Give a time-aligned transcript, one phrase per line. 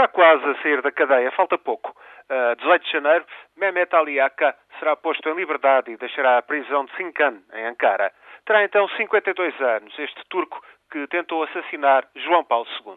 [0.00, 1.94] Está quase a sair da cadeia, falta pouco.
[2.30, 6.86] A 18 de janeiro, Mehmet Ali Aka será posto em liberdade e deixará a prisão
[6.86, 8.10] de Sincan, em Ankara.
[8.46, 10.58] Terá então 52 anos, este turco
[10.90, 12.96] que tentou assassinar João Paulo II.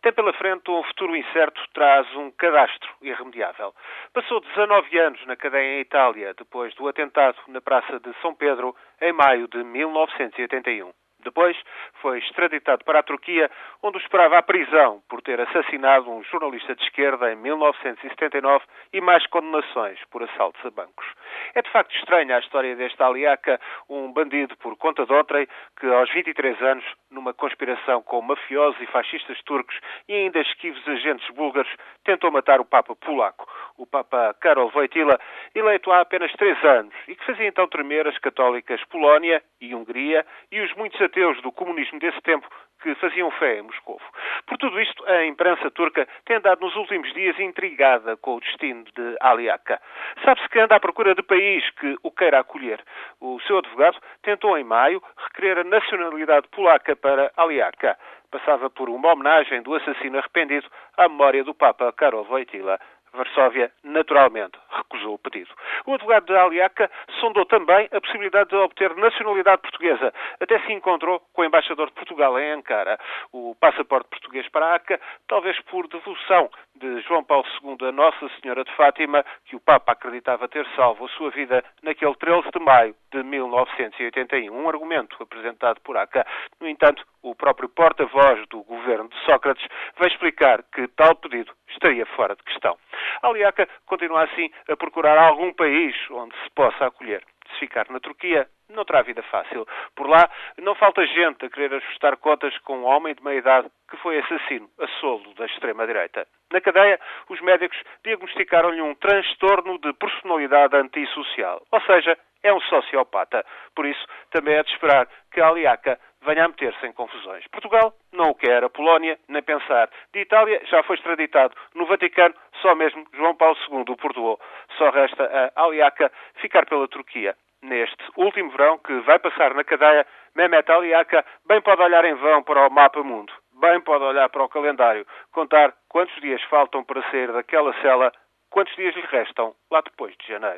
[0.00, 3.74] Tem pela frente um futuro incerto, traz um cadastro irremediável.
[4.14, 8.74] Passou 19 anos na cadeia em Itália, depois do atentado na Praça de São Pedro,
[9.02, 10.94] em maio de 1981.
[11.28, 11.54] Depois
[12.00, 13.50] foi extraditado para a Turquia,
[13.82, 18.64] onde o esperava a prisão por ter assassinado um jornalista de esquerda em 1979
[18.94, 21.06] e mais condenações por assaltos a bancos.
[21.54, 23.60] É de facto estranha a história deste Aliaca,
[23.90, 25.46] um bandido por conta de outrem
[25.78, 31.28] que aos 23 anos, numa conspiração com mafiosos e fascistas turcos e ainda esquivos agentes
[31.34, 31.70] búlgaros,
[32.04, 33.46] tentou matar o Papa polaco,
[33.78, 35.18] o Papa Karol Wojtyla,
[35.54, 40.26] eleito há apenas três anos e que fazia então tremer as católicas Polónia e Hungria
[40.52, 42.46] e os muitos ateus do comunismo desse tempo
[42.82, 44.00] que faziam fé em Moscou.
[44.46, 48.84] Por tudo isto, a imprensa turca tem andado nos últimos dias intrigada com o destino
[48.84, 49.80] de Ali Aka.
[50.24, 52.82] Sabe-se que anda à procura de país que o queira acolher.
[53.20, 57.98] O seu advogado tentou em maio requerer a nacionalidade polaca para Ali Aka.
[58.30, 62.78] Passava por uma homenagem do assassino arrependido à memória do Papa Karol Wojtyla.
[63.12, 65.50] Varsóvia, naturalmente, recusou o pedido.
[65.86, 70.12] O advogado de Aliaca sondou também a possibilidade de obter nacionalidade portuguesa.
[70.40, 72.98] Até se encontrou com o embaixador de Portugal em Ankara.
[73.32, 78.64] O passaporte português para ACA, talvez por devoção de João Paulo II a Nossa Senhora
[78.64, 82.94] de Fátima, que o Papa acreditava ter salvo a sua vida naquele 13 de maio
[83.10, 84.54] de 1981.
[84.54, 86.26] Um argumento apresentado por ACA.
[86.60, 92.06] No entanto, o próprio porta-voz do governo de Sócrates vai explicar que tal pedido estaria
[92.06, 92.76] fora de questão.
[93.22, 97.22] A Aliaca continua assim a procurar algum país onde se possa acolher.
[97.50, 99.66] Se ficar na Turquia, não terá vida fácil.
[99.96, 103.70] Por lá, não falta gente a querer ajustar contas com um homem de meia idade
[103.90, 106.26] que foi assassino a solo da extrema-direita.
[106.52, 113.44] Na cadeia, os médicos diagnosticaram-lhe um transtorno de personalidade antissocial, ou seja, é um sociopata.
[113.74, 117.46] Por isso, também é de esperar que a Aliaca venha a meter-se em confusões.
[117.48, 119.88] Portugal não o quer, a Polónia nem pensar.
[120.12, 121.54] De Itália já foi extraditado.
[121.74, 124.40] No Vaticano, só mesmo João Paulo II o perdoou.
[124.76, 126.10] Só resta a Aliaca
[126.40, 127.36] ficar pela Turquia.
[127.62, 132.42] Neste último verão, que vai passar na cadeia, Mehmet Aliaca bem pode olhar em vão
[132.42, 133.32] para o mapa mundo.
[133.60, 138.12] Bem pode olhar para o calendário, contar quantos dias faltam para sair daquela cela,
[138.50, 140.56] quantos dias lhe restam lá depois de janeiro.